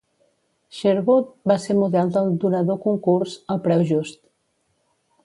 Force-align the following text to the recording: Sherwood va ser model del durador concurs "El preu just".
Sherwood 0.77 1.27
va 1.51 1.57
ser 1.65 1.75
model 1.81 2.09
del 2.15 2.31
durador 2.45 2.81
concurs 2.87 3.37
"El 3.57 3.63
preu 3.69 3.85
just". 3.93 4.19